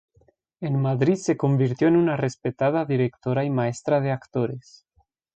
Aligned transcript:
En 0.61 0.79
Madrid 0.81 1.13
se 1.13 1.37
convirtió 1.37 1.87
en 1.87 1.95
una 1.95 2.17
respetada 2.17 2.85
directora 2.85 3.45
y 3.45 3.51
maestra 3.51 4.01
de 4.01 4.09
actores. 4.11 4.87